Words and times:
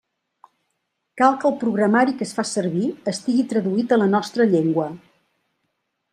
Cal 1.21 1.37
que 1.43 1.47
el 1.49 1.55
programari 1.63 2.15
que 2.21 2.27
es 2.29 2.33
fa 2.39 2.47
servir 2.53 2.89
estigui 3.13 3.47
traduït 3.53 3.95
a 3.95 4.01
la 4.05 4.09
nostra 4.17 4.51
llengua. 4.57 4.91